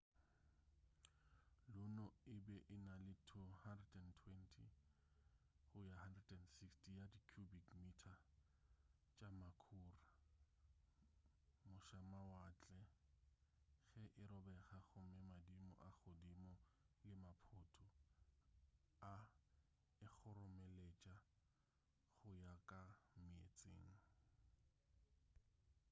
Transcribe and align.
luno 1.75 2.05
e 2.33 2.35
be 2.45 2.57
e 2.75 2.77
na 2.85 2.95
le 3.05 3.13
120-160 3.29 4.61
ya 5.87 6.01
di 7.13 7.19
cubic 7.31 7.65
mita 7.81 8.13
tša 9.15 9.27
makhura 9.39 9.95
mošamawatle 11.67 12.81
ge 13.93 14.05
e 14.21 14.23
robega 14.31 14.77
gomme 14.91 15.21
madimo 15.33 15.71
a 15.87 15.89
godimo 16.01 16.51
le 17.07 17.13
maphoto 17.23 17.83
a 19.13 19.15
e 20.05 20.07
kgoromeletša 20.13 21.13
go 22.19 22.29
ya 22.43 22.53
ka 22.69 22.81
meetseng 23.29 23.85